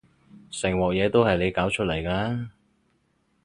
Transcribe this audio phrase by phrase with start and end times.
[0.49, 2.49] 成鑊嘢都係你搞出嚟㗎